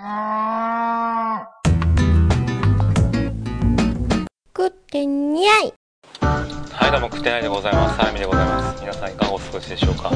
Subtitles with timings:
[0.00, 0.06] 食
[4.68, 5.74] ってにゃい。
[6.22, 7.98] はいどうも食ってないでございます。
[7.98, 8.80] サラミでございます。
[8.80, 10.10] 皆さんいかがお過ごしでしょうか？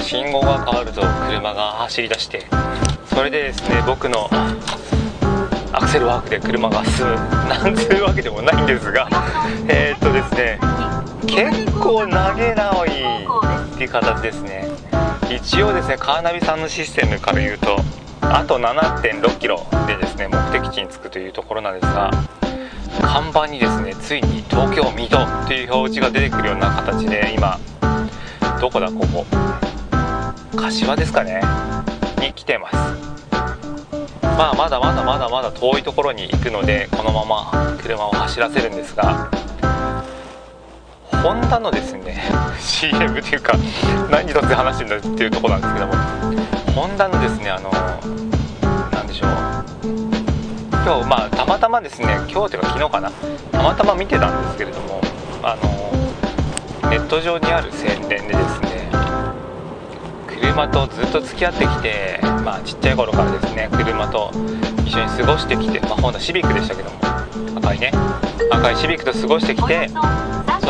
[0.00, 2.46] 信号が変わると車が走り出して
[3.06, 4.30] それでですね僕の
[5.72, 9.08] アクセルワークで車が進むなんていうわけでもないんですが
[9.66, 10.60] えー、っとですね
[11.26, 12.92] 結構投げ直いっ
[13.76, 14.68] ていう形ですね。
[15.30, 17.76] 一応ですねカーナビさんのシステムから言うと
[18.20, 22.10] あと7.6キロでですね目的地に着くというところなんですが
[23.02, 25.16] 看板にですねついに東京水戸
[25.46, 27.58] という表示が出てくるような形で今
[28.60, 29.24] どこだここ。
[30.54, 31.40] 柏ですかね。
[32.20, 32.76] に来てます。
[34.22, 39.30] まあまだまだまだまだ遠いところに行くのでこのまま車を走らせるんですが
[41.22, 42.22] ホンダのですね
[42.58, 43.52] CM というか
[44.10, 45.92] 何一つ話してるんだっていうところなんですけども。
[46.74, 47.70] ホンダのですねあの
[48.90, 49.30] 何でしょう。
[50.72, 53.10] 今日まあたまたまですね今日というか昨日かな。
[53.52, 55.00] たまたま見てたんですけれども
[55.42, 58.90] あのネット上にある宣伝でですね
[60.26, 64.30] 車とずっと付き合ってきてまあちっちゃい頃からですね車と
[64.86, 66.98] 一緒に過ごしてきてまあホンダシビックでしたけども。
[67.56, 67.92] 赤いね。
[68.50, 69.88] 赤いシビックと過ごしてきて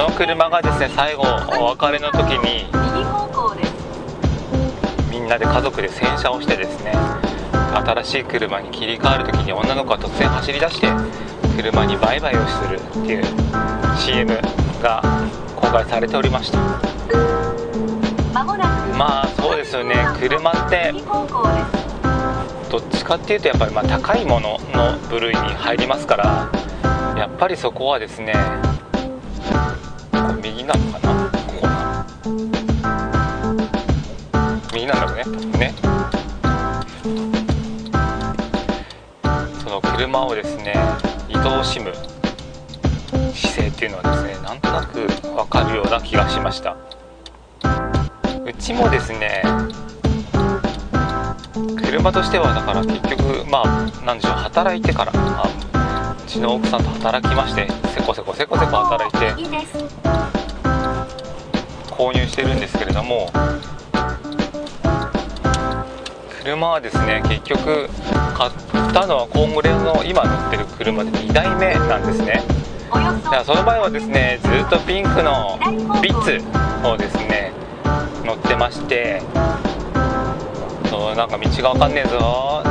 [0.01, 1.25] の車がですね最後
[1.61, 2.65] お別れの時に
[5.11, 6.93] みんなで家族で洗車をしてですね
[7.75, 10.89] 新しい車に切り替わる時に女の子が突然走り出して
[11.55, 13.25] 車にバイバイをするっていう
[13.99, 14.39] CM
[14.83, 15.03] が
[15.55, 16.59] 公開されておりました。
[18.97, 19.97] まあそうですよね。
[20.19, 20.95] 車って
[22.71, 26.51] どっちかっていうとやっぱりまあ高いものの部類に入りますから
[27.19, 28.35] やっぱりそこはですね
[30.43, 31.31] 右なのかな？
[31.31, 31.67] ここ。
[31.67, 32.07] な
[34.73, 35.75] 右なんだろうね多分ね。
[39.63, 40.75] その車をですね
[41.29, 41.93] 移動しむ
[43.35, 46.77] 姿勢っていうのはですねなんとなく分かるような気がしました。
[48.45, 49.43] うちもですね
[51.77, 59.20] 車としてはだから結局まあなんでしょう働いてから、あ、うちの奥さんと働きましてせこせこせこせこ働いて
[62.01, 63.31] 購入してるんですけれども
[66.43, 67.91] 車はですね結局
[68.35, 68.51] 買っ
[68.95, 72.43] たのはコングレの今乗ってる車で2台目なんですね。
[73.45, 75.59] その前はですねずっとピンクの
[76.03, 76.41] ビッツ
[76.89, 77.53] をですね
[78.25, 79.21] 乗ってまして
[80.89, 82.63] そうなんか道が分かんねえぞ。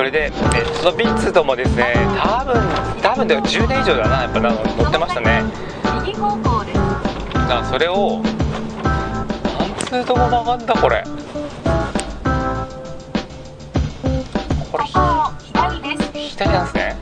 [0.00, 2.54] それで、えそのビッツともですね多分
[3.02, 4.56] 多分でも10年以上だなやっぱな乗
[4.88, 5.44] ってましたね。
[7.34, 9.26] だからそれをなん
[9.76, 11.04] つうとこ曲がんだこれ。
[14.72, 16.96] これ左なんですね。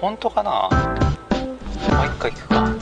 [0.00, 0.50] 本当かな？
[0.50, 2.75] もう一回行くか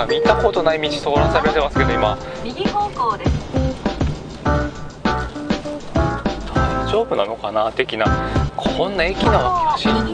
[0.00, 2.18] か見たことない道通らされてますけど今。
[2.42, 3.30] 右方向です。
[6.54, 8.06] 大丈夫なのかな的な。
[8.56, 10.04] こんな駅なわけがし。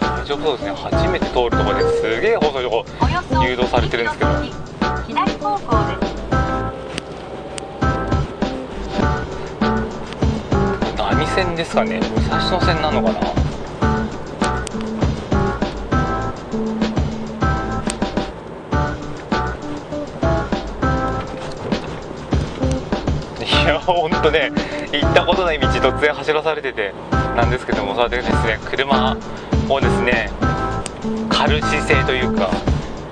[0.00, 0.72] 大丈夫そうですね。
[0.72, 2.84] 初めて通るところですげえ細いとこ
[3.44, 4.55] 誘導されてるんですけど
[11.36, 12.00] 線ですかね。
[12.00, 13.20] 武蔵野線なのかな
[23.44, 24.50] いやほんとね
[24.90, 26.94] 行ったことない道突然走らされてて
[27.36, 29.14] なんですけどもそれでですね車
[29.68, 30.30] をですね
[31.28, 32.48] 軽る姿勢というか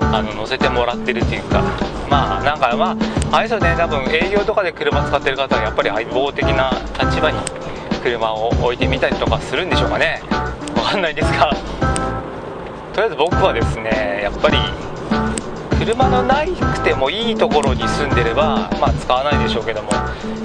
[0.01, 1.61] あの乗せてもらってるっていうか
[2.09, 2.97] まあなんかま
[3.31, 7.64] ああれですよね多分営業とかで車使ってる方はやっぱり相棒的な立場に
[8.05, 10.21] 車を置いてみたりとかするんでしょうかね。
[10.77, 11.49] わかんないですが。
[12.93, 14.57] とりあえず僕はですねやっぱり
[15.79, 19.89] 車のなくてもいいところに住んでればまあ使わないでしょうけども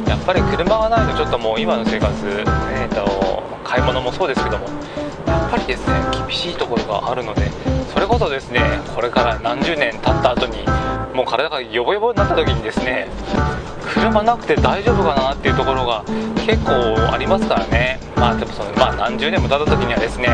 [0.08, 4.66] やっぱり車がないとちょっともう今の生活、えー、と買い物もそうですけども
[5.26, 5.94] やっぱりですね
[6.26, 7.52] 厳しいところがあるので
[7.92, 8.60] それこそですね
[8.96, 10.64] これから何十年経った後に
[11.14, 13.08] もう体がヨボヨボになった時にですね
[14.00, 16.02] 車なくて大丈夫かなっていうところが
[16.47, 16.73] 結構
[17.12, 18.00] ありますからね。
[18.17, 20.29] まあでもそのまあ何十年も経った時にはですね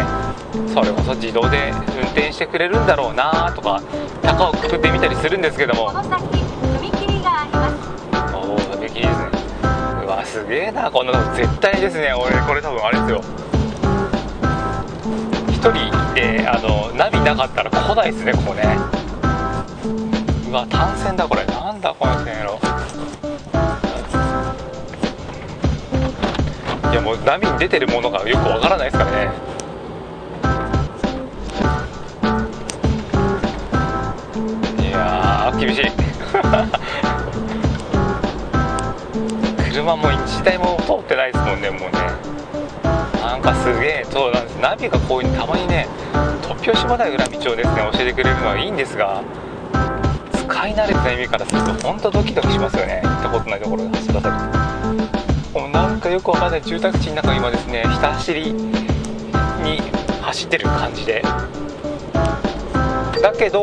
[0.72, 3.82] それこそ自動で運転してくれるんだろうなとか
[4.22, 5.86] 高をくくってみたりするんですけども。
[5.86, 8.34] この先踏切があります。
[8.34, 9.12] おお踏切ですね。
[10.04, 10.88] うわすげえな。
[10.90, 12.12] こんなの絶対ですね。
[12.14, 13.20] 俺これ多分あれですよ。
[15.50, 15.72] 一人
[16.14, 18.62] であのナビなかったら来ないですねここね。
[20.48, 21.44] うわ単線だこれ。
[21.46, 22.65] なんだこの線路
[27.06, 29.30] もうナビに出てるものがよくわからないですからね。
[34.82, 35.84] いやー厳しい。
[39.70, 41.90] 車も1台も通ってないですもんねもうね。
[43.22, 45.86] なんかすげえそうなんですナビがこういうたまにね
[46.42, 49.22] 突拍子もない裏道をですね教えてくれるのはいいんですが
[50.32, 53.00] 使い慣れてない意味からすると本当ドキドキしますよね。
[53.04, 54.34] 行ったことないところで走らされ
[55.06, 55.15] て
[55.56, 58.68] もうなんかよくわかんない住宅地の中今ですねひた走りに
[60.20, 61.22] 走ってる感じで。
[63.22, 63.62] だけど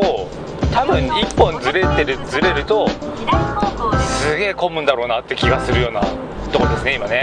[0.72, 2.88] 多分1本ずれてるずれると
[4.00, 6.00] すげえ混むんだろうなって気がするような
[6.52, 7.22] とこですね今ね。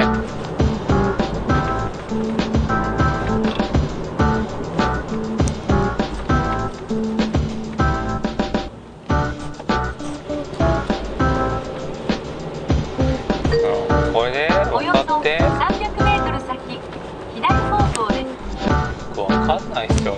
[19.91, 20.15] かんないっすよ。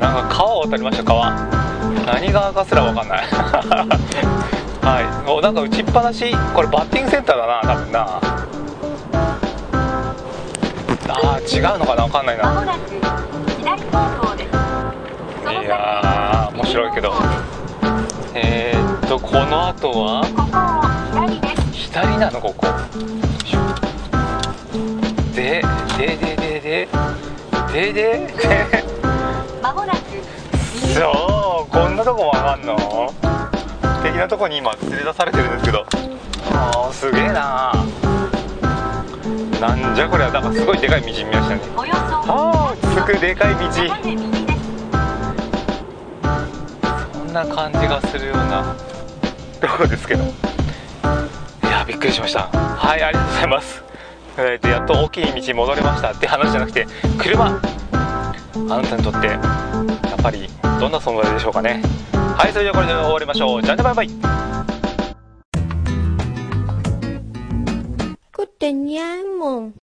[0.00, 1.30] なんか川を渡りました川。
[2.06, 3.26] 何川かすらわかんない。
[4.82, 5.30] はい。
[5.30, 8.20] おなんか打ちっぱなしこれバッティングセンターだな多分な。
[11.08, 12.42] あー違うのかなわかんないな。
[15.62, 17.12] いやー面白いけど。
[18.34, 20.24] えー、っとこの後は？
[21.12, 21.72] 左です。
[21.72, 22.66] 左なのここ。
[25.34, 25.62] で
[25.98, 26.88] でででで
[27.72, 28.83] ででで
[29.64, 29.96] まもなく。
[30.82, 32.76] 右そうこんなとこ曲がんの？
[34.02, 35.86] 的なとこに今連れ出されてるんですけど。
[36.52, 37.72] あーすげえな。
[39.58, 41.60] なんじゃこれはなんかすごいでかい道見ましたね。
[41.78, 43.72] およそあーすぐでかい道。
[47.14, 48.76] そんな感じがするような。
[49.62, 50.24] とこですけど？
[50.24, 50.26] い
[51.70, 52.48] やびっくりしました。
[52.48, 53.82] はいありがとうございます。
[54.36, 56.86] えー、とやっと大きい道に戻れましたって話じゃなくて
[57.18, 57.58] 車
[58.56, 60.48] あなたにとってやっぱり
[60.80, 61.82] どんな存在でしょうかね。
[62.12, 63.62] はいそれではこれで終わりましょう。
[63.62, 64.08] じゃあねバイバイ。
[68.32, 68.72] Good day,
[69.40, 69.83] mong.